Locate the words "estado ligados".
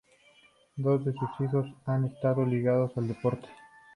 2.05-2.91